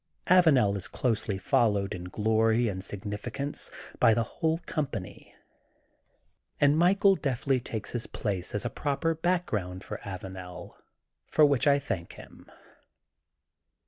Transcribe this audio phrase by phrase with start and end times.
[0.25, 3.69] Avanel is closely followed in glory and signficance
[3.99, 5.31] by the whole com pany.
[6.59, 10.73] And Michael deftly takes his place as a proper background for Avanel,
[11.27, 12.49] for which I thank him.